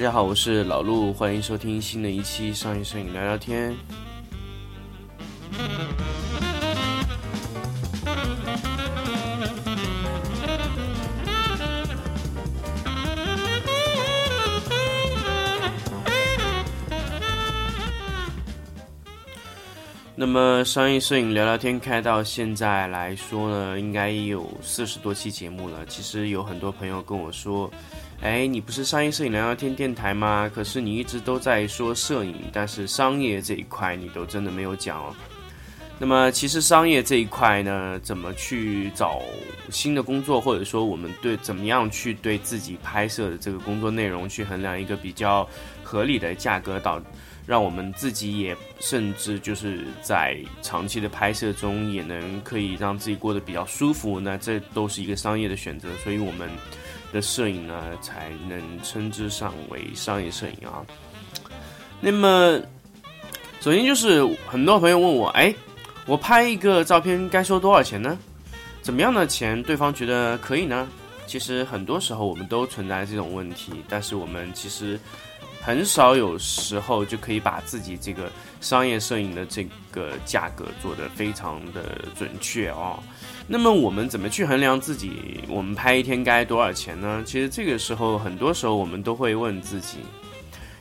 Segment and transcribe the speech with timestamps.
[0.00, 3.76] 大家好，我是老陆，欢迎收听新的一期商业摄影聊聊天。
[20.14, 25.84] 那么商业摄影聊聊天开到现在来说呢，应该有四十多期节目了。
[25.84, 27.70] 其实有很多朋友跟我说，
[28.22, 30.50] 哎，你不是商业摄影聊聊天电台吗？
[30.54, 35.16] 可是你一直都在说摄影，但是商业这一块你都真的没有讲哦。
[35.98, 39.22] 那么其实商业这一块呢，怎么去找
[39.70, 45.48] 新的工作，或者说我们对怎么样去对自己拍摄的这个工作内容去衡量一个比较
[45.82, 47.00] 合理的价格导。
[47.46, 56.48] 让我们自己也甚至就是在长期的拍摄中也能可以让自己过得比较舒服，那这都是一个商业的选择，所以我们
[57.12, 60.84] 的摄影呢才能称之上为商业摄影啊。
[62.00, 62.60] 那么，
[63.60, 65.54] 首先就是很多朋友问我，哎，
[66.06, 68.18] 我拍一个照片该收多少钱呢？
[68.82, 70.88] 怎么样的钱对方觉得可以呢？
[71.26, 74.98] 其实很多时候我们都存在这种问题，但是我们其实。
[75.62, 82.98] 很少有时候就可以把自己这个商业摄影的这个价格做得非常的准确哦。
[83.46, 85.42] 那么我们怎么去衡量自己？
[85.48, 87.22] 我们拍一天该多少钱呢？
[87.26, 89.98] 其实这个时候，很多时候我们都会问自己。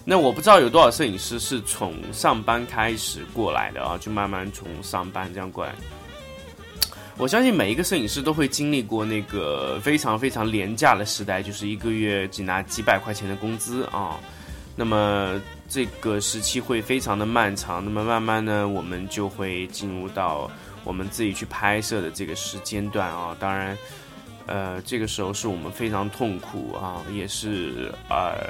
[0.06, 5.74] 那我不知道有多少摄影师是从上班开始过来的啊，就慢慢从上班这样过来。
[7.18, 14.20] 我相信每一个摄影师都会经历过那个非常非常廉价的时代，就是一个月只拿几百块钱的工资啊。
[14.76, 15.40] 那么
[15.70, 20.50] 这个时期会非常的漫长，那么慢慢呢，我们就会进入到
[20.84, 23.38] 我们自己去拍摄的这个时间段啊。
[23.40, 23.78] 当然，
[24.48, 28.50] 呃，这个时候是我们非常痛苦啊，也是呃，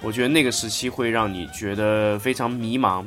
[0.00, 3.04] 我觉得那个时期会让你觉得非常迷茫。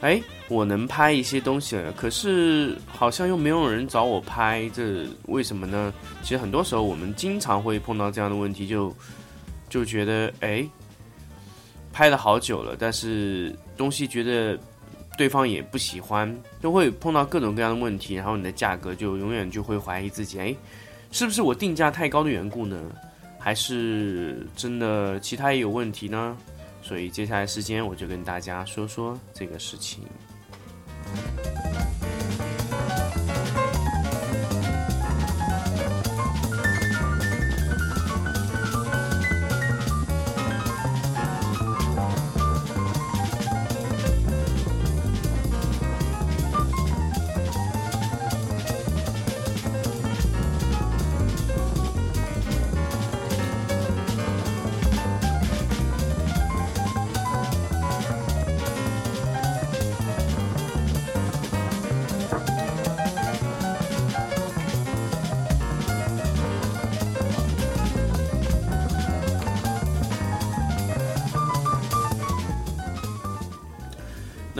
[0.00, 5.90] 哎，我能拍一些东西了，可是好像又没有人找我拍，这为什么呢？
[6.22, 8.94] 其实很多时候我们经常会碰到这样的问题，就
[9.70, 10.68] 就觉得哎。
[11.92, 14.58] 拍了好久了，但是东西觉得
[15.16, 16.32] 对方也不喜欢，
[16.62, 20.54] 就会碰到各种各样的问题，然后你的价格就永远就会怀疑自己，哎，
[21.10, 22.80] 是不是我定价太高的缘故呢？
[23.38, 26.36] 还是真的其他也有问题呢？
[26.82, 30.02] 所以接下来时间我就跟大家说说这个事情。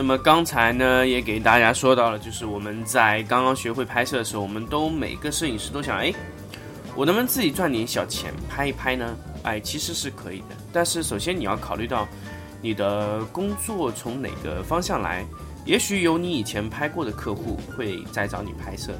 [0.09, 6.11] 那么刚才呢，也给大家说到了，就是我们在刚刚学会拍摄的时候，我们都每个摄影师都想，哎，
[6.95, 9.15] 我能不能自己赚点小钱拍一拍呢？
[9.43, 12.07] 哎，其实是可以的，但是首先你要考虑到
[12.59, 15.23] 你的工作从哪个方向来，
[15.63, 18.93] 也许有你以前拍过的客户会再找你拍摄，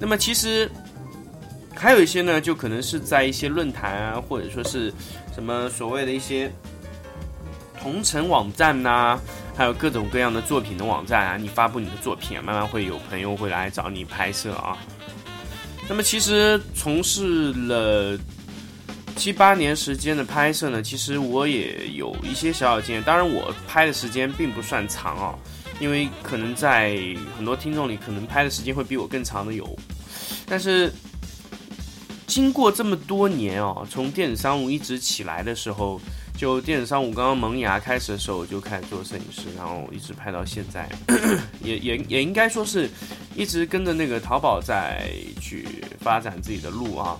[0.00, 0.68] 那么其实
[1.76, 4.92] 还有一些呢，就可能是在一些论坛啊，或者说是
[5.32, 6.50] 什么所谓的一些
[7.80, 9.16] 同城网站呐。
[9.56, 14.76] 还有各种各样的作品的网站啊，你发布你的作品，慢慢会有朋友会来找你拍摄啊。
[15.88, 18.18] 那么其实从事了
[19.14, 23.02] 七八年时间的拍摄呢，其实我也有一些小小经验。
[23.04, 25.38] 当然我拍的时间并不算长哦，
[25.78, 26.98] 因为可能在
[27.36, 29.78] 很多听众里，可能拍的时间会比我更长的有。
[30.46, 30.92] 但是
[32.26, 36.00] 经过这么多年哦，从电子商务一直起来的时候。
[36.44, 40.86] 就电子商务刚刚萌芽开始的时候，我就开始做摄影师，然后一直拍到现在，
[41.62, 42.86] 也也也应该说是
[43.34, 45.10] 一直跟着那个淘宝在
[45.40, 45.66] 去
[46.00, 47.18] 发展自己的路啊。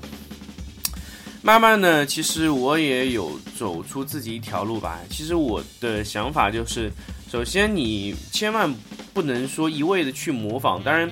[1.40, 5.00] 慢慢的，其实我也有走出自己一条路吧。
[5.08, 6.92] 其实我的想法就是，
[7.32, 8.70] 首先你千万
[9.14, 11.10] 不能说一味的去模仿，当然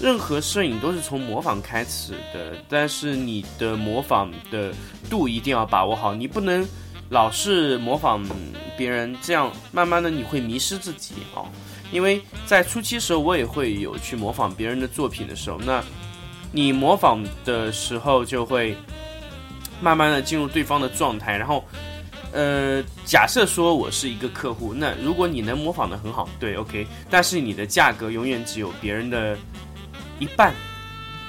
[0.00, 4.72] 任何摄影都是从模仿开始的，但是你的模仿的
[5.10, 6.66] 度一定要把握好，你不能。
[7.14, 8.26] 老是模仿
[8.76, 11.46] 别人，这样慢慢的你会迷失自己哦。
[11.92, 15.80] 因为在初期时候，我也会有去模仿别人的作品的时候，那
[16.50, 18.76] 你模仿的时候就会
[19.80, 21.64] 慢慢的进入对方的状态，然后，
[22.32, 29.38] 呃，假设说我是一个客户，那如果你能模仿的很好，对，OK，但是你的价格永远只有别人的
[30.18, 30.52] 一半，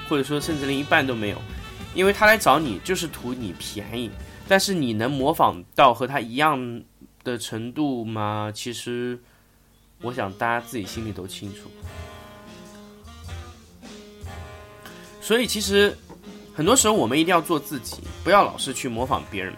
[0.08, 1.40] 或者说甚至连一半都没有，
[1.94, 4.10] 因为他来找你就是图你便宜，
[4.48, 6.82] 但是你能模仿到和他一样
[7.24, 8.52] 的程度吗？
[8.54, 9.18] 其实，
[10.00, 11.70] 我想大家自己心里都清楚。
[15.20, 15.96] 所以其实
[16.54, 19.52] 很多时候我们一定要做自己，不要老是去模仿别人。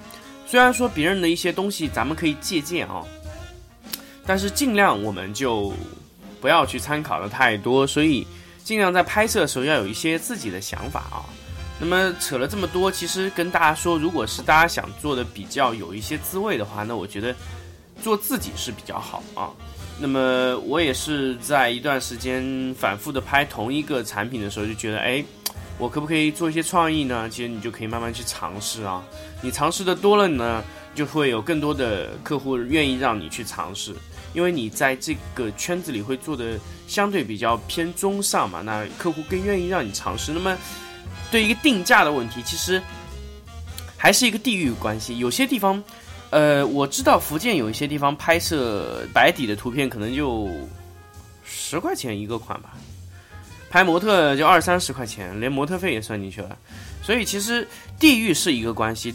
[0.47, 3.05] 虽然说别人的一些东西咱们可以借鉴啊，
[4.25, 5.75] 但是尽量我们就
[6.41, 8.27] 不要去参考的太多，所以
[8.65, 11.27] 尽量在拍摄的时候要有一些自己的想法啊。
[11.81, 17.35] 那么扯了这么多，其实跟大家说，如果是大家想做的比较有一些滋味的话，那我觉得
[18.03, 19.51] 做自己是比较好啊。
[20.01, 25.25] 那么我也是在一段时间反复的拍同一个产品的时候，就觉得哎。
[25.81, 27.31] 我可不可以做一些创意呢？
[27.31, 29.01] 其实你就可以慢慢去尝试啊。
[29.41, 30.61] 你尝试的多了呢，
[30.93, 33.95] 就会有更多的客户愿意让你去尝试，
[34.35, 36.59] 因为你在这个圈子里会做的
[36.89, 40.33] 相对比较偏中上嘛，那客户更愿意让你尝试。
[40.33, 40.59] 那么，
[41.31, 42.83] 对一个定价的问题，其实
[43.97, 45.19] 还是一个地域关系。
[45.19, 45.83] 有些地方，
[46.31, 50.51] 呃，我知道福建有一些地方拍摄白底的图片，可能就
[51.45, 52.75] 十块钱一个款吧。
[53.71, 56.57] 拍模特就二三十块钱，连模特费也算进去了，
[57.03, 59.15] 所以其实地域是一个关系。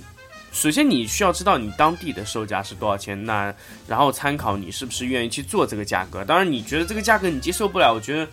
[0.51, 3.51] 首先你需要知道你当地的售价是多少钱，那
[3.88, 6.24] 然后参考你是不是愿意去做这个价格。
[6.24, 8.27] 当然你觉得这个价格你接受不了，我觉得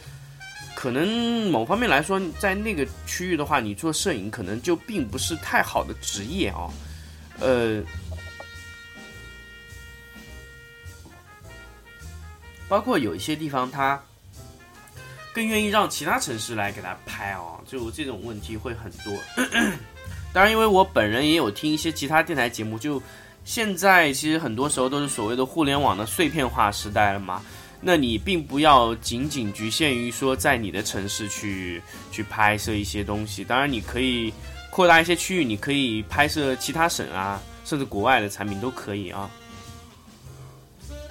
[0.80, 6.70] 可能某方面来说，在那个区域的话，你做摄影可能就并不是太好的职业啊。
[7.38, 7.82] 呃，
[12.66, 14.00] 包括有一些地方它。
[15.32, 19.16] 更愿意让其他城市来给他拍哦，就这种问题会很多。
[20.34, 23.00] 当然，因为我本人也有听一些其他电台节目，就
[23.44, 27.40] 现在其实很多时候都是所谓的互联网的碎片化时代了嘛。
[27.80, 31.82] 那你并不要仅仅局限于说在你的城市去
[32.12, 34.32] 去拍摄一些东西，当然你可以
[34.70, 39.30] 扩大一些区域，你可以拍摄其他省啊，甚至国外的产品都可以啊。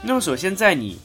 [0.01, 0.97] 那么首先在你。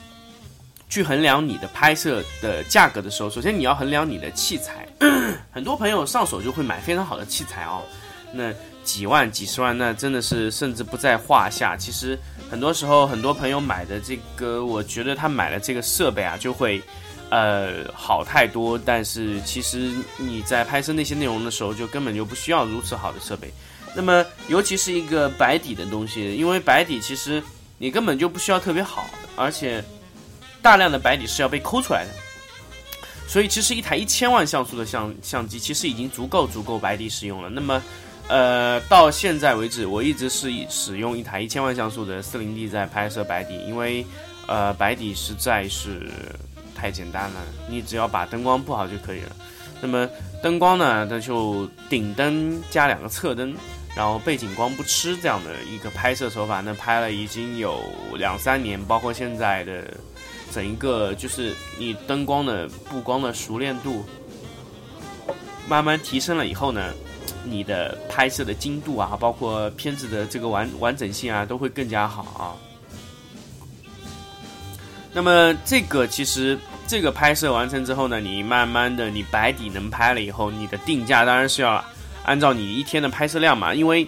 [0.87, 4.87] 去衡量你的拍摄的价格的时候，首先你要衡量你的器材。
[5.51, 7.83] 很多朋友上手就会买非常好的器材哦，
[8.33, 8.53] 那
[8.85, 11.77] 几万、几十万，那真的是甚至不在话下。
[11.77, 12.19] 其实
[12.51, 16.81] 很多时候，很多朋友买的这个，我觉得他买了这个设备啊，就会
[17.31, 18.79] 呃好太多。
[18.79, 23.53] 但是其实你在拍摄那些内容的时候，就根本就不需要如此好的设备。
[23.97, 27.43] 那么尤其是一个白底的东西，因为白底其实
[27.79, 29.83] 你根本就不需要特别好，而且。
[30.63, 32.11] 大量的白底是要被抠出来的，
[33.29, 37.51] 所以其实一台一千万像素的相相机其实已经足够足够白底使用了。
[37.51, 37.83] 那么，
[38.29, 44.05] 呃，到现在为止，我一直是使用一台一千万像素的四零 D 在拍摄白底，因为
[44.47, 46.11] 呃白底实在是
[46.75, 49.37] 太简单了，你只要把灯光布好就可以了。
[49.81, 50.09] 那么
[50.43, 53.55] 灯光呢，那就顶灯加两个侧灯，
[53.94, 57.81] 然后背景光不吃这样的一个拍摄手法，那拍了已经有
[58.17, 59.84] 两三年，包括现在的。
[60.53, 64.05] 整一个就是你灯光的布光的熟练度
[65.67, 66.94] 慢慢提升了以后呢，
[67.44, 72.56] 你的拍摄的精度啊，包括片子的这个完完整性啊，都会更加好啊。
[75.13, 81.84] 那么这个其实这个拍摄完成之后呢，你慢慢的你白底能拍了以后，你的定价当然是要
[82.24, 84.06] 按照你一天的拍摄量嘛，因为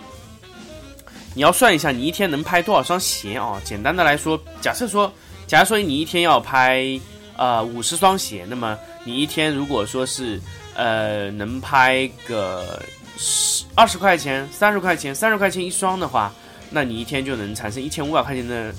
[1.35, 3.61] 你要算一下你一天能拍多少双鞋啊。
[3.65, 5.13] 简单的来说，假设说。
[5.47, 7.01] 假如说你一天要拍
[7.37, 10.41] 呃五十双鞋，那么你一天如果说是
[10.75, 12.83] 呃能拍个
[13.17, 16.33] 十二十块钱、三十块钱、三十块钱一双的话，
[16.71, 18.75] 那你一天就能产生一千五百块钱的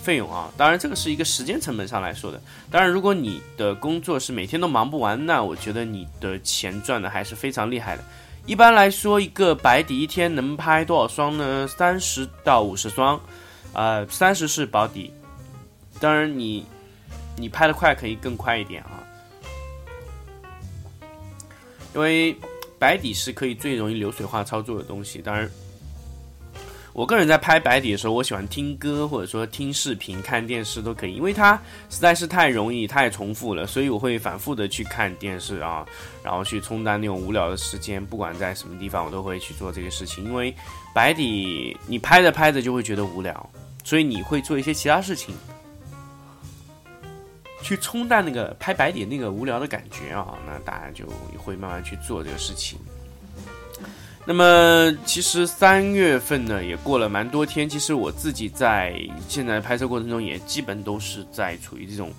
[0.00, 0.48] 费用啊！
[0.56, 2.40] 当然，这个是一个时间成本上来说的。
[2.70, 8.04] 当然，如果你的工作是每天都忙不完，那我觉得你的钱赚的还是非常厉害的。
[8.46, 11.66] 一般来说，一个白底一天能拍多少双呢？
[11.66, 13.20] 三十到五十双，
[13.72, 15.12] 呃，三十是保底。
[15.98, 16.64] 当然，你
[17.36, 19.02] 你拍的快可以更快一点啊，
[21.94, 22.36] 因为
[22.78, 25.20] 白底是可以最容易流水化操作的东西。
[25.20, 25.50] 当然，
[26.92, 35.86] 我个人在拍白底的时候，我喜欢听歌或者说听视频、看电视都可以，因为它实在是太容易、太重复了，所以我会反复的去看电视啊，
[36.22, 38.04] 然后去冲淡那种无聊的时间。
[38.04, 40.24] 不管在什么地方，我都会去做这个事情。
[40.24, 40.54] 因为
[40.94, 43.50] 白底你拍着拍着就会觉得无聊，
[43.84, 45.34] 所以你会做一些其他事情。
[47.66, 51.04] 去冲淡那个拍白底那个无聊的感觉啊，那大家就
[51.36, 52.78] 会慢慢去做这个事情。
[54.24, 58.94] 那么其实三月份呢也过了蛮多天，其实我自己在
[59.28, 62.12] 现在拍摄过程中也基本都是在处于这种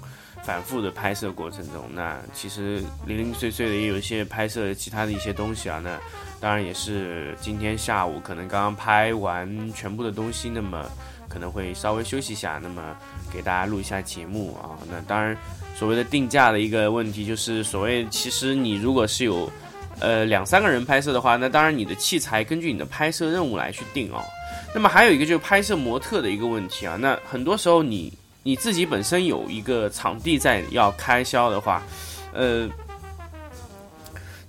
[0.44, 1.86] 反复的拍摄过程中。
[1.94, 5.80] 那其实零零碎碎的也有一些拍摄其他的一些东西啊。
[5.82, 5.98] 那
[6.42, 10.86] 当然也是今天下午可能刚刚拍完全部的东西，那么
[11.38, 12.82] 可能会稍微休息一下，那么
[13.32, 14.74] 给大家录一下节目啊。
[14.90, 15.38] 那当然
[15.76, 19.48] 所谓的定价的一个问题就是所谓其实你如果是有。
[20.00, 24.24] 呃，两三个人拍摄的话，那当然你的器材根据你的拍摄任务来去定哦。
[24.72, 26.96] 那么还有一个就是拍摄模特的一个问题啊。
[26.96, 28.14] 那很多时候你
[28.44, 31.82] 你自己本身有一个场地在要开销的话，
[32.32, 32.70] 呃，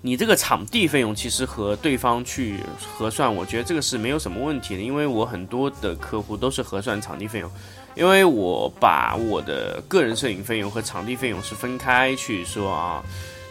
[0.01, 4.83] 你这个场地费用其实和对方去核算，我觉得这个是没有什么问题的。
[4.83, 7.51] 因为我很多的客户都是核算场地费用，
[7.95, 13.05] 因为我把我的个人摄影费用和场地费用是分开去说啊。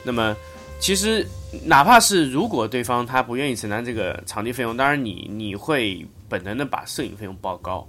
[0.04, 0.36] 那么
[0.80, 1.28] 其实。
[1.64, 7.88] 哪怕是如果对方他不愿意承担这个场地费用，当然你你会本能的把摄影费用报高，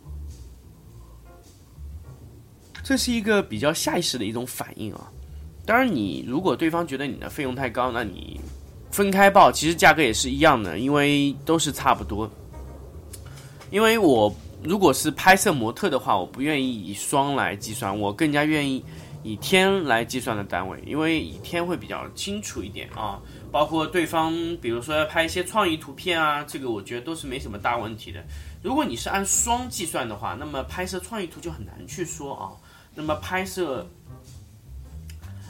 [2.84, 5.10] 这是一个比较下意识的一种反应啊。
[5.68, 8.40] 当然你如果对方觉得你的费用太高，那你
[8.90, 12.26] 分开报，其实价格也是一样的，因为都是差不多。
[13.70, 14.34] 因为我
[14.64, 18.82] 如果是拍摄模特的话，我不愿意以双来计算，我更加愿意
[19.22, 23.20] 以天来计算的单位，因为以天会比较清楚一点啊。
[23.52, 24.32] 包括对方，
[24.62, 28.24] 比如说要拍一些创意图片啊，这个我觉得都是没什么大问题的。
[28.62, 32.56] 如果你是按双计算的话，那么拍摄创意图就很难去说啊。
[32.94, 33.86] 那么拍摄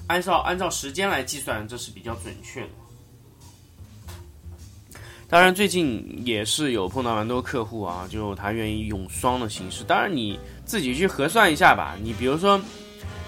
[0.08, 2.68] 按照按照时间来计算，这是比较准确的。
[5.28, 9.84] 当然，最近也是有碰到蛮多客户啊，就他愿意用双的形式。
[9.84, 11.96] 当然，你自己去核算一下吧。
[12.02, 12.60] 你比如说，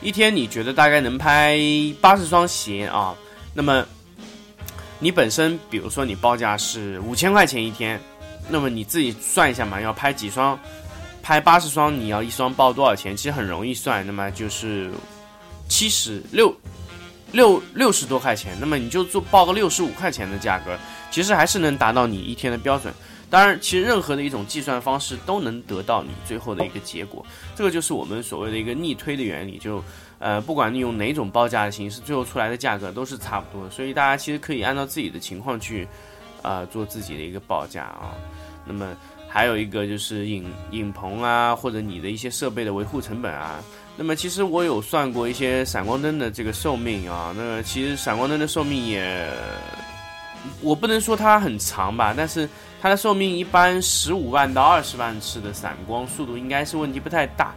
[0.02, 1.58] 一天你觉得大概能拍
[2.00, 3.14] 八十双鞋啊，
[3.54, 3.86] 那么。
[5.02, 7.98] 你本身，比如说你报价是五千块钱一天，
[8.50, 10.60] 那么你自己算一下嘛，要拍几双，
[11.22, 13.16] 拍八十双，你要一双报多少钱？
[13.16, 14.90] 其实很容易算，那么就是
[15.70, 16.54] 七十六
[17.32, 20.76] 六六十多块钱，那么你就做报个六十五块钱的价格，
[21.10, 22.92] 其实还是能达到你一天的标准。
[23.30, 27.24] 当然，其实任何的一种计算方式都能得到你最后的一个结果，
[27.56, 29.82] 这个就是我们所谓的一个逆推的原理，就。
[30.22, 35.88] 呃，不管你用哪种报价的形式，最后出来的价格都是差不多的，所以大家其实可以按照自己的情况去，
[36.42, 38.12] 呃，做自己的一个报价啊。
[38.66, 38.94] 那么
[39.26, 43.64] 还有一个就是影影棚啊，或者你的一些设备的维护成本啊。
[44.00, 49.30] 那么其实我有算过一些闪光灯的这个寿命啊，那其实闪光灯的寿命也，
[50.62, 52.48] 我不能说它很长吧，但是
[52.80, 57.54] 它的寿命一般十五万到二十万次的闪光速度应该是问题不太大。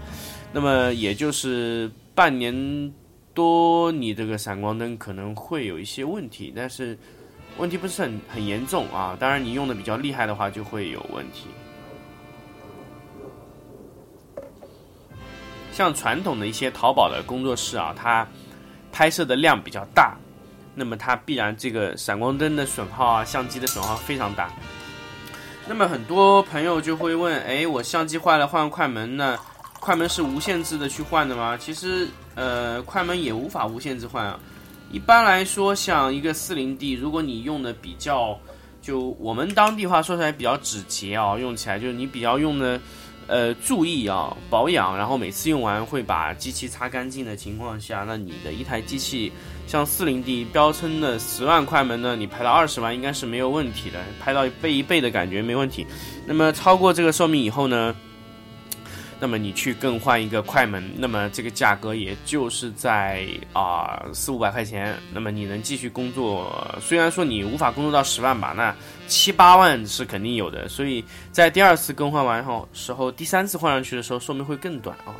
[0.51, 1.89] 那么也就是。
[2.15, 2.93] 半年
[3.33, 6.95] 多，你这个闪光灯可能会有一些问题，但是
[7.57, 9.17] 问题不是很很严重啊。
[9.19, 11.47] 当然，你用的比较厉害的话，就会有问题。
[15.73, 18.25] 像传统的一些淘宝的工作室啊，它
[18.91, 20.15] 拍摄的量比较大，
[20.75, 24.51] 那么它必然这个闪光灯的损耗啊，相机的损耗非常大。
[25.67, 29.37] 那么很多朋友就会问：哎，我相机坏了，换快门呢？
[29.79, 31.57] 快门是无限制的去换的吗？
[31.57, 34.39] 其实，呃，快门也无法无限制换啊。
[34.91, 38.39] 一般来说，像一个四零 D，如果你用的比较，
[38.81, 42.79] 就我们当地话说出来比较指节啊，用起来就是你比较用的，
[43.27, 49.31] 呃，注意啊，保养，然后每次用完会把机器擦干净的情况下，那你的一台机器
[49.65, 55.87] 像四零 D 标称的十万快门呢，你拍到二十万应该是没有问题的，拍到倍一倍的感觉没问题。
[56.25, 57.95] 那么超过这个寿命以后呢？
[59.23, 64.93] 那么你去更换一个快门，那么这个价格也就是在啊四五百块钱。
[65.13, 68.75] 那么你能继续工作，虽然说你无法工作到十万吧，那
[69.07, 70.67] 七八万是肯定有的。
[70.67, 71.01] 所以
[71.31, 75.15] 在第二次更换完后时候，第三次换上去的时候寿命会更短啊。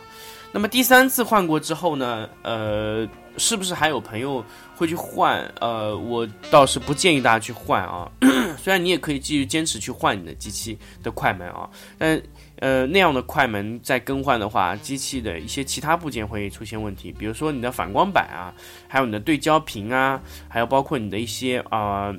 [0.52, 3.08] 那么第三次换过之后呢，呃，
[3.38, 4.44] 是不是还有朋友
[4.76, 5.40] 会去换？
[5.62, 8.12] 呃，我倒是不建议大家去换啊。
[8.62, 12.22] 虽然你也可以继续坚持去换你的机器的快门啊，但。
[12.64, 18.54] 呃，那样的快门在更换的话，机器的一些其他部件会出现问题，比如说你的反光板啊，
[18.88, 22.16] 还有你的对焦屏啊，还有包括你的一些啊，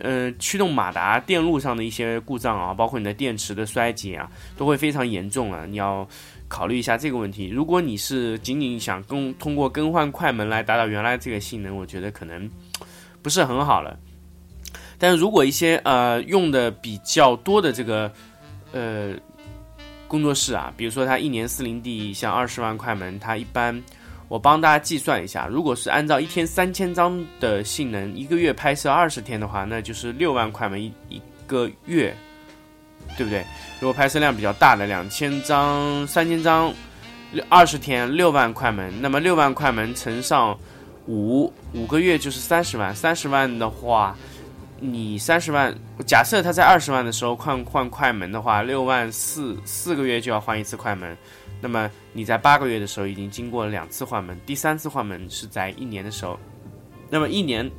[0.00, 5.66] 呃，驱动马达电路上的一些故障啊，包括你的电池的衰竭啊，都会非常严重啊。
[5.68, 6.08] 你要
[6.48, 7.48] 考虑一下这个问题。
[7.48, 12.50] 如果你是仅仅想更通过更换快门来达到原来这个性能，我觉得可能
[13.20, 13.94] 不是很好了。
[14.96, 18.10] 但如果一些呃用的比较多的这个
[18.72, 19.14] 呃。
[20.08, 23.82] 工作室啊，比如说它一年四零 D 像二十万快门，它一般
[24.28, 32.16] 我帮大家计算一下，如果是按照一天三千张的性能，一个月拍摄二十天的话，那就是六万块门一一个月，
[33.16, 33.44] 对不对？
[33.80, 36.72] 如果拍摄量比较大的，两千张、三千张，
[37.48, 40.58] 二十天六万块门，那么六万块门乘上
[41.06, 44.16] 五五个月就是三十万，三十万的话，
[44.78, 45.74] 你三十万，
[46.06, 51.16] 假设他在二十万的时候换换快门的话，六万四四个月就要换一次快门。
[51.60, 56.38] 那么你在八个月的时候已经经过了两次换门，第三次换门是在一年的时候。
[57.08, 57.70] 那么一年，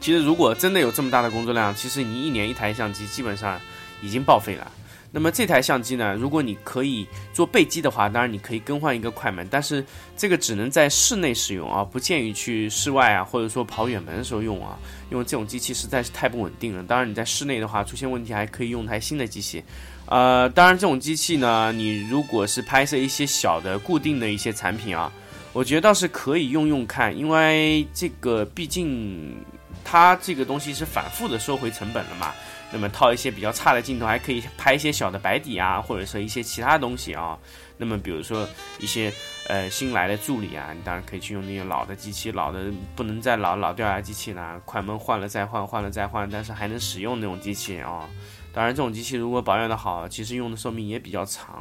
[0.00, 3.60] 其实如果真的有这么大的工作量，其实你一年一台相机基本上
[4.00, 4.70] 已经报废了。
[5.14, 9.84] 那么这台相机呢，如果你可以做备机的话，当然你可以更换一个快门，但是
[10.16, 14.78] 这个只能在室内使用啊，不建议去室外啊，或者说跑远门的时候用啊，
[15.10, 16.82] 因为这种机器实在是太不稳定了。
[16.82, 19.62] 当然你在室内的话出现问题，还可以用台新的机器。
[20.06, 25.12] 呃，当然，这种机器呢，你如果是拍摄一些小的固定的一些产品啊，
[25.52, 29.36] 我觉得倒是可以用用看，因为这个毕竟
[29.84, 32.32] 它这个东西是反复的收回成本了嘛。
[32.72, 37.38] 那么套一些比较差的镜头，还可以拍一些小的白底啊，或者说一些其他东西啊。
[37.76, 38.48] 那么比如说
[38.78, 39.12] 一些
[39.48, 48.08] 呃新来的助理啊，你当然可以去用那些老的机器，老的不能再老老掉牙机器了，快门换了再换，换了再换，但是还能使用那种机器啊。
[48.54, 51.58] 当然，这种机器如果保养的好，其实用的寿命也比较长。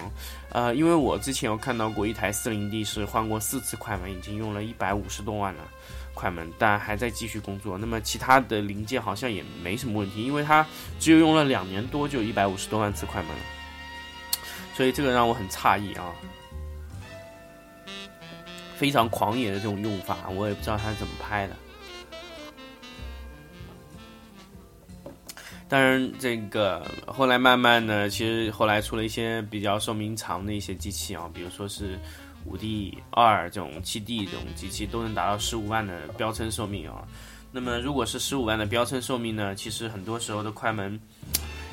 [0.50, 5.64] 呃，因为我之前有看到过一台四零 D 是换过四次快门，已经用了一百五十多万了
[6.14, 7.78] 快门，但还在继续工作。
[7.78, 10.66] 那么其他的零件好像也没什么问题，因为它
[11.00, 13.44] 只有用了两年多就一百五十多万次快门了，
[14.76, 16.14] 所以这个让我很诧异啊，
[18.76, 21.56] 非常狂野的这种用法，我也不知道他是怎么拍的。
[25.68, 31.98] 当然，这个后来慢慢的，其实后来出了一些比较寿命长的一些机器啊，比如说是
[32.46, 37.04] 五 D 二这种七 D 这种机器，都能达到十五万的标称寿命啊。
[37.52, 41.00] 那么如果是十五万的标称寿命呢，其实很多时候的快门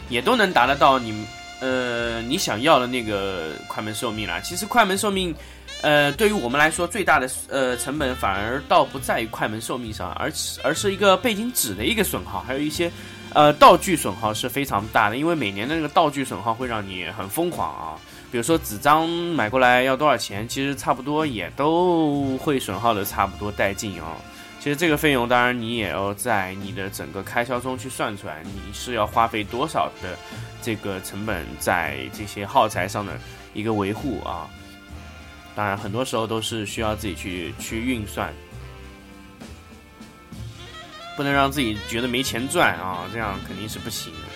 [0.08, 1.26] 也都能达得到你
[1.60, 4.40] 呃你想要的那个快门寿命啦。
[4.40, 5.34] 其实快门寿命，
[5.82, 12.90] 呃，对于我们来说最大的呃成本反而倒不在于快门寿命上，而而是一个背景纸的一个损耗，还有一些。
[13.34, 18.00] 呃，道具损耗是非常大的，因为每年的那个道具损耗会让你很疯狂啊。
[18.30, 24.16] 比如说纸张买过来要多少钱，其实差不多也都会损耗的差不多殆尽啊。
[24.60, 30.18] 其实这个费用当然你也要在你的整个开销中去算出来，你是要花费多少的
[30.60, 33.18] 这个成本在这些耗材上的
[33.54, 34.48] 一个维护啊。
[35.54, 38.32] 当然很多时候都是需要自己去去运算。
[41.16, 44.27] 不能让自己觉得没钱赚啊，这样肯定是不行的。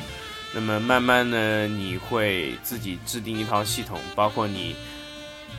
[0.54, 4.76] 那么慢慢呢，你会自己制定一套系统，包括你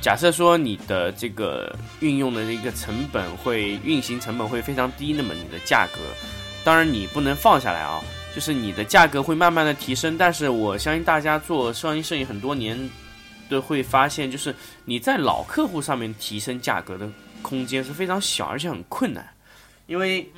[0.02, 6.00] 假设说你的这个运用的一个成本会运行成本会非常低，那么你的价格，
[6.64, 8.04] 当然你不能放下来啊，
[8.36, 10.16] 就是你的价格会慢慢的提升。
[10.16, 12.78] 但是我相信大家做商业摄影很多年
[13.50, 17.10] 都会发现，就是你在老客户上面提升价格的
[17.42, 19.28] 空间是非常小，而且很困难，
[19.88, 20.32] 因为。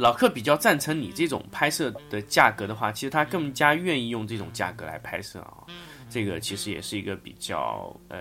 [0.00, 5.66] 老客比较赞成你这种拍摄的价格的话，其实他更加愿意用这种价格来拍摄啊。
[6.08, 8.18] 这个其实也是一个比较呃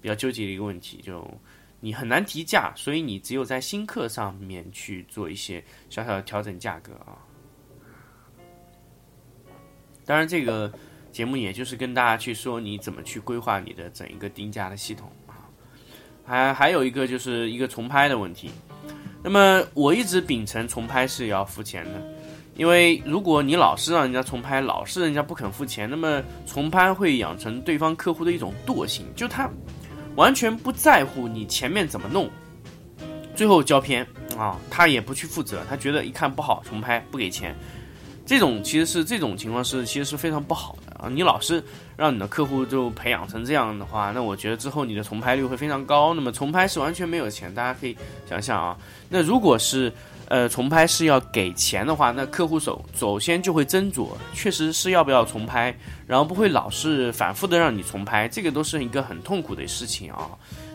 [0.00, 1.28] 比较纠结的一个问题，就
[1.80, 7.18] 你很难提价，所以你只有在新客上面去做一些小小的调整价格啊。
[10.06, 10.72] 当然，这个
[11.10, 15.50] 节目也就是跟大家去说你怎么去规划你的整一个定价的系统啊。
[16.24, 18.50] 还还有一个就是一个重拍的问题。
[19.24, 21.92] 那么我一直秉承重拍是要付钱的，
[22.56, 29.48] 因为如果你老是让人家重拍，老是人家不肯付钱，那么重拍会养成对方客户的一种惰性，就他
[30.14, 32.28] 完全不在乎你前面怎么弄，
[33.34, 34.06] 最后胶片
[34.36, 37.56] 啊，他也不去负责，他觉得一看不好重拍不给钱，
[38.26, 41.62] 这种其实是这种情况是其实是非常不好的啊，你老是。
[41.96, 46.12] 让你的客户就培养成这样的话，那我觉得之后你的重拍率会非常高。
[46.12, 47.96] 那么重拍是完全没有钱，大家可以
[48.28, 48.76] 想想啊。
[49.08, 49.92] 那如果是
[50.26, 55.72] 呃重拍是要给钱的话，那客户首首先就会斟酌，确实是要不要重拍，
[56.04, 60.28] 然后不会老是反复的让你重拍，这个都是一个很痛苦的事情啊。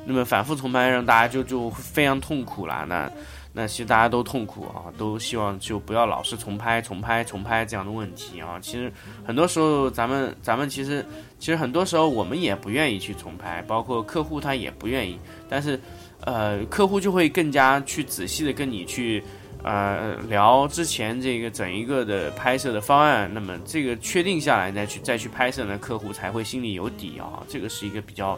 [0.05, 3.11] 那么反复重拍让大家就就非常痛苦了，那。
[3.51, 8.59] 那其实大家都痛苦啊，都希望就不要老是重拍、重拍、重拍这样的问题啊。
[8.61, 8.91] 其实
[9.25, 11.03] 很多时候，咱们咱们其实
[11.39, 15.17] 其实很多时候我们也不愿意去重拍，包括客户他也不愿意。
[15.49, 15.79] 但是，
[16.21, 19.23] 呃，客户就会更加去仔细的跟你去
[19.63, 23.29] 呃聊之前这个整一个的拍摄的方案。
[23.33, 27.41] 那么这个确定下来再去再去拍摄呢，客户才会心里有底啊。
[27.47, 28.37] 这个是一个比较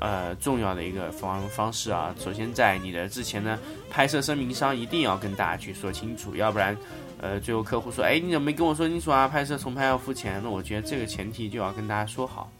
[0.00, 2.14] 呃重要的一个方方式啊。
[2.18, 3.58] 首先在你的之前呢，
[3.90, 6.76] 拍摄声明上一定要跟大家去说清楚，要不然，
[7.20, 9.26] 呃，最后客户说，哎，你怎么没跟我说清楚啊？
[9.28, 12.50] 拍摄重拍要付钱，那我觉得这个前提就要跟大家说好。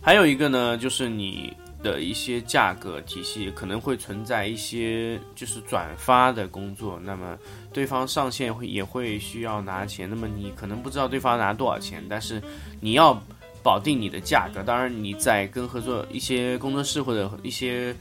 [0.00, 7.38] 还有一个呢，就是你的一些价格体系可能会存在一些就是转发的工作，那么
[7.72, 12.42] 对方上线会也会需要拿钱，那么你可能不知道对方拿多少钱，但是
[12.80, 13.20] 你要
[13.62, 14.62] 保定你的价格。
[14.62, 17.94] 当然你在跟合作一些工作室或者一些。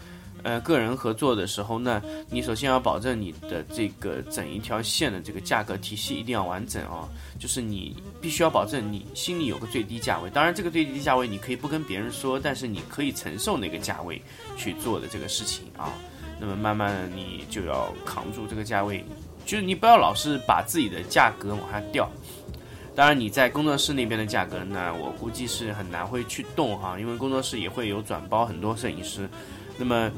[0.43, 7.07] 呃，个人合作的时候呢，你首先要保证你的这个整一条线的这个价格体系一定要完整啊，
[7.37, 10.31] 就是你必须要保证你心里有个最低价位。
[10.31, 14.19] 当然，这个最低价位你可以不跟别人说，但是你可以承受那个价位
[14.57, 15.93] 去做的这个事情啊。
[16.39, 19.05] 那么慢慢的，你就要扛住这个价位，
[19.45, 22.09] 就是你不要老是把自己的价格往下掉。
[22.95, 29.29] 当然，你在工作室那边的价格呢，我估计是很难会去动哈，因为工作室也会有转包很多摄影师，
[29.77, 30.11] 那么。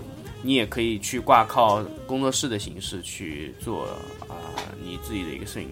[0.46, 3.86] 你也可以去挂靠工作室的形式去做
[4.28, 4.36] 啊，
[4.84, 5.70] 你自己的一个摄影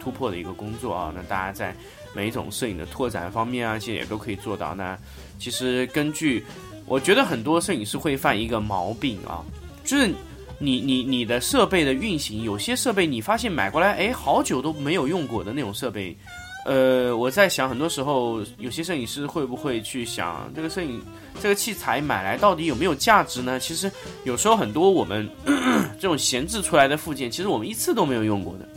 [0.00, 1.12] 突破的一个工作啊。
[1.14, 1.72] 那大家在
[2.12, 4.74] 每一种摄影的拓展方面啊，其实也都可以做到。
[4.74, 4.98] 那
[5.38, 6.44] 其实根据，
[6.84, 9.44] 我觉得很多摄影师会犯一个毛病啊，
[9.84, 10.12] 就是
[10.58, 16.16] 你你你的设备的运行，有些设备你发现买过来，哎，好久都没有用过的那种设备。
[16.64, 21.00] 呃，我在想，很多时候有些摄影师会不会去想，这个摄影
[21.40, 23.58] 这个器材买来到底有没有价值呢？
[23.58, 23.90] 其实
[24.24, 25.26] 有时候很多我们
[25.98, 28.68] 这种闲置出来的附件，其实我们一次都没有用过的。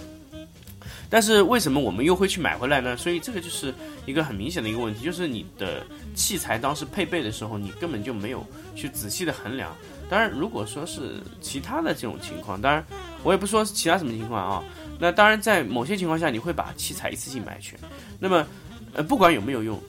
[1.10, 2.96] 但是为什么我们又会去买回来呢？
[2.96, 3.74] 所以这个就是
[4.06, 9.76] 一个很明显的一个问题，就是你的器材当时配备的时候，你根本就没有去仔细的衡量。
[10.12, 12.86] 当然，如果说是其他的这种情况，当然
[13.24, 14.62] 我也不说其他什么情况啊。
[15.00, 17.80] 那当然，在某些情况下，你会把器材一次性买全。
[18.19, 18.45] 那么，
[18.91, 19.82] 呃，不管有没有用，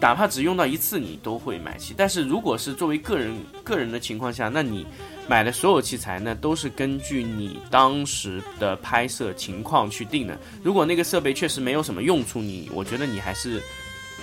[0.00, 1.94] 哪怕只用到一次，你都会买齐。
[1.96, 4.84] 但是，如果是作为个人个人的情况下，那你
[5.28, 10.36] 买的所有器材呢，都是根据你当时的拍摄情况去定的。
[10.60, 13.62] 如果那个设备确实没有什么用处，你我觉得你还是，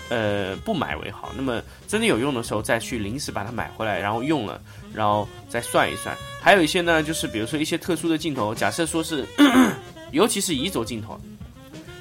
[0.09, 1.31] 呃，不买为好。
[1.35, 4.61] 那么，真的有用的时候再去临时把它买回来，然后用了，
[4.93, 6.15] 然后再算一算。
[6.41, 9.25] 还有一些呢，就是比如说一些特殊的镜头，假设说是。
[10.11, 11.19] 尤其是移轴镜头，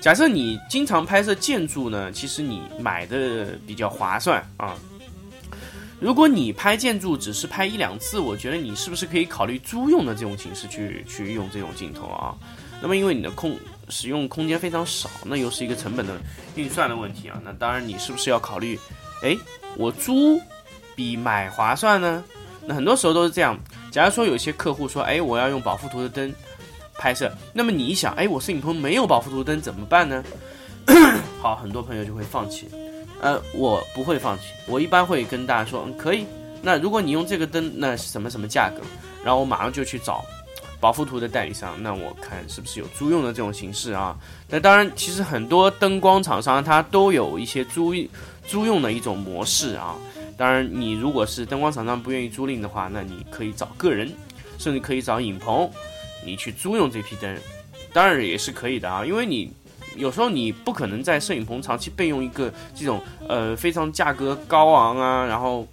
[0.01, 4.77] 假设你经常拍摄建筑呢，其实你买的比较划算啊。
[5.99, 12.37] 如果你拍建筑只是拍一两次，我觉得你是不是可以考虑租用的这种形式去去用这种镜头啊？
[12.81, 13.59] 那么因为你的空
[13.89, 16.15] 使用空间非常少，那又是一个成本的
[16.57, 17.41] 运算的问题啊。
[17.45, 18.79] 那当然你是不是要考虑，
[19.23, 19.37] 哎，
[19.77, 20.41] 我租
[20.95, 22.23] 比买划算呢？
[22.67, 23.59] 那很多时候都是这样。
[23.91, 26.33] 假如说有些客户说，哎，我要用保护图的灯。
[26.97, 30.25] 拍摄，那么你一想，哎，我摄影棚没有保护图灯怎么办呢？
[31.43, 32.69] 好，很多朋友就会放弃。
[33.21, 36.25] 呃，我不会放弃，我一般会跟大家说，嗯，可以。
[36.63, 38.81] 那如果你用这个灯，那什么什么价格？
[39.25, 40.25] 然后我马上就去找
[40.85, 44.15] 保护图的代理商，那我看是不是有租用的这种形式啊？
[44.51, 47.95] 那当然，其实很多灯光厂商它都有一些租
[48.47, 49.97] 租用的一种模式啊。
[50.37, 54.13] 当然，你如果是灯光厂商不愿意租赁的话，那你可以找个人，
[54.59, 55.71] 甚至可以找影棚。
[56.23, 57.35] 你去租用这批灯，
[57.91, 59.51] 当然也是可以的啊，因为你
[59.97, 65.67] 有时候你不可能在摄影棚长期备用一个这种呃非常价格高昂啊，然后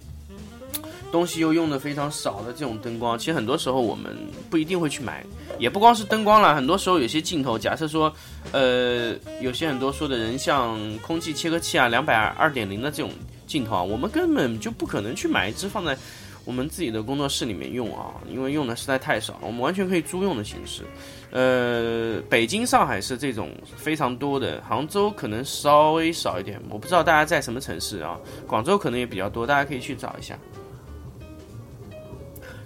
[1.12, 3.16] 东西又用的非常少的这种灯光。
[3.16, 4.16] 其实很多时候我们
[4.50, 5.24] 不一定会去买，
[5.58, 8.12] 也不光是灯光了，很多时候有些镜头，假设说
[8.50, 13.12] 呃有些很多说的人像空气切割器啊，两百二点零的这种
[13.46, 15.96] 镜头啊，我们根本就不可能去买一支放在。
[16.44, 20.82] 我们自己的工作室里面用啊，因为用的实在太少，我们完全可以租用的形式。
[21.30, 28.18] 呃，北京、上海是这种非常多的，杭州可能稍微少一点，我不知道大家在什么城市啊。
[28.44, 30.36] 广州可能也比较多，大家可以去找一下，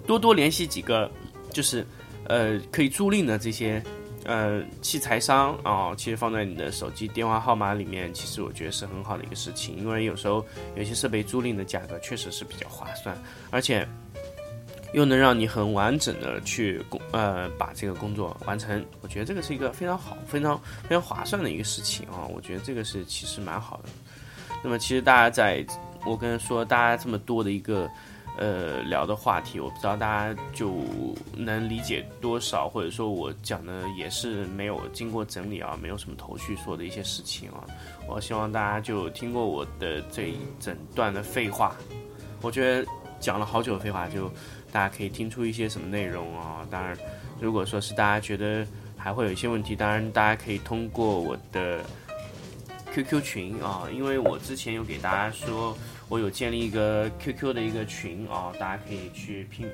[0.07, 1.11] 多多联系几个，
[1.51, 1.87] 就是
[2.29, 3.83] 呃可以租赁的这些。
[4.29, 13.17] 呃，器材商啊，其实放在你的手机电话号码里面，其实我觉得是很好的一个事情，因为有时候有些设备租赁的价格确实是比较划算，
[13.51, 13.87] 而且
[14.93, 23.89] 又能让你很完整的去工呃把这个工作完成，我觉得这个是一个非常好、非常非常划算的一个事情啊，我觉得这个是其实蛮好的。
[24.61, 25.65] 那么其实大家在
[26.05, 27.89] 我跟说大家这么多的一个。
[28.39, 30.75] 呃，聊的话题我不知道大家就
[31.35, 37.65] 能理解多少，或者说我讲的也是没有经过整理啊，没有什么头绪说的一些事情啊。
[38.07, 41.75] 我希望大家就听过我的这一整段的废话，
[42.43, 42.87] 我觉得
[43.19, 44.31] 讲了好久的废话，就
[44.71, 46.67] 大家可以听出一些什么内容啊。
[46.71, 46.95] 当然，
[47.41, 48.67] 如果说是大家觉得
[48.99, 51.81] 还会有一些问题，当然大家可以通过我的
[52.93, 55.77] QQ 群啊，因为我之前有给大家说，
[56.09, 59.69] 我有建立一个 QQ 的一个群啊，大家可以去拼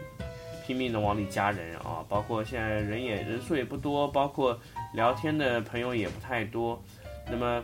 [0.67, 4.59] 拼命的往里加人啊，包括现在人也人数也不多，包括
[4.95, 6.81] 聊天的朋友也不太多，
[7.31, 7.63] 那么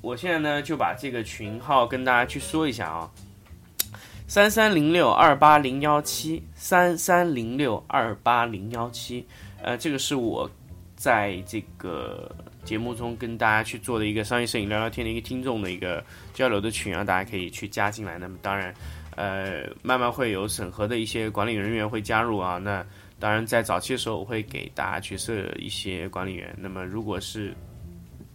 [0.00, 3.10] 我现在呢就把这个群号跟大家去说一下啊。
[4.26, 9.26] 三三零六二八零幺七，三三零六二八零幺七，
[9.62, 10.50] 呃，这个是我
[10.96, 18.18] 在这个节目中跟大家去做的一个商业摄影聊聊天的一个听众的一个交流的群啊，大家可以去加进来。
[18.18, 18.74] 那么当然，
[19.16, 22.58] 呃，慢慢会有审核的一些管理人员会加入啊。
[22.58, 22.84] 那
[23.18, 26.54] 当然，在早期的时候，我会给大家去设一些管理员。
[26.58, 27.54] 那么，如果是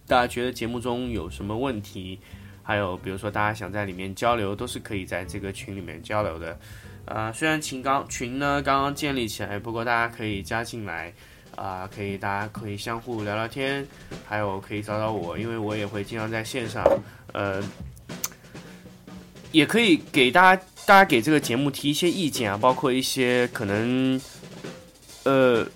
[0.06, 2.18] 大家觉得节目中有什么问题，
[2.62, 6.58] 还有，比如说大家想在里面交流，都是可以在这个群里面交流的。
[7.04, 11.12] 呃，虽然群刚群呢刚刚建立起来，不过大家可以加进来，
[11.58, 13.86] 啊，可以大家可以相互聊聊天，
[14.26, 16.84] 还有可以找找我，因为我也会经常在线上。
[17.32, 17.62] 呃，
[19.50, 24.20] 也可以给大家大家给这个节目提一些意见啊，包括一些可能，
[25.24, 25.66] 呃，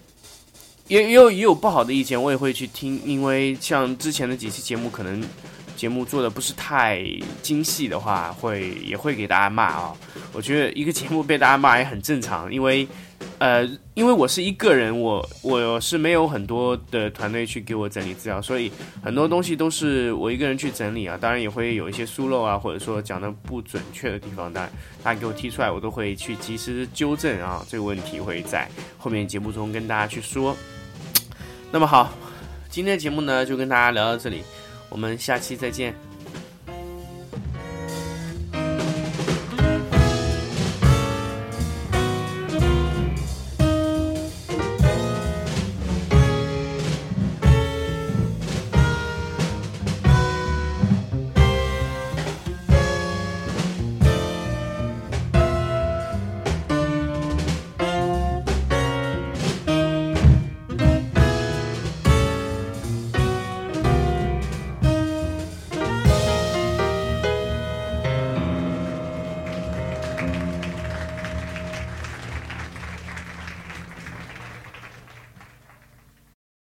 [0.87, 5.23] 也也有也有不好的意见，我也会去听，因为像之前的几期节目可能。
[5.83, 7.05] 节目做的不是太
[7.43, 9.93] 精细的话，会也会给大家骂啊。
[10.33, 12.87] 我觉得一个节目被大家骂也很正常，因为，
[13.39, 18.71] 呃，因为我是一个人，我我是没有很多的团队去给我整理资料，所以
[19.03, 21.19] 很多东西都是我一个人去整理啊。
[21.21, 27.67] 当然也会有一些疏漏啊，或者说讲的不准确的地方，当然大家给我提出来，我都会去及时纠正啊。
[27.69, 30.57] 这个问题会在后面节目中跟大家去说。
[31.73, 32.13] 那么好，
[32.71, 34.45] 今天的节目呢就跟大家聊到这里。
[34.93, 35.95] 我们下期再见。